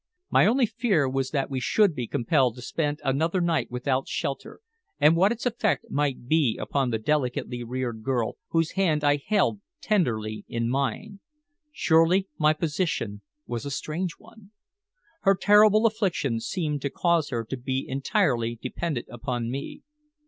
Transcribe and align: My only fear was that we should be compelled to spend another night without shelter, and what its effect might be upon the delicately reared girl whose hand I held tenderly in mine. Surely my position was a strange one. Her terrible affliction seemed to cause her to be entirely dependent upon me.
My 0.31 0.47
only 0.47 0.65
fear 0.65 1.07
was 1.07 1.29
that 1.29 1.51
we 1.51 1.59
should 1.59 1.93
be 1.93 2.07
compelled 2.07 2.55
to 2.55 2.63
spend 2.63 2.99
another 3.03 3.39
night 3.39 3.69
without 3.69 4.07
shelter, 4.07 4.59
and 4.99 5.15
what 5.15 5.31
its 5.31 5.45
effect 5.45 5.91
might 5.91 6.25
be 6.27 6.57
upon 6.59 6.89
the 6.89 6.97
delicately 6.97 7.63
reared 7.63 8.01
girl 8.01 8.37
whose 8.47 8.71
hand 8.71 9.03
I 9.03 9.17
held 9.23 9.61
tenderly 9.79 10.43
in 10.47 10.69
mine. 10.71 11.19
Surely 11.71 12.27
my 12.39 12.51
position 12.53 13.21
was 13.45 13.63
a 13.63 13.69
strange 13.69 14.13
one. 14.17 14.49
Her 15.21 15.35
terrible 15.35 15.85
affliction 15.85 16.39
seemed 16.39 16.81
to 16.81 16.89
cause 16.89 17.29
her 17.29 17.43
to 17.45 17.55
be 17.55 17.85
entirely 17.87 18.55
dependent 18.59 19.05
upon 19.11 19.51
me. 19.51 19.83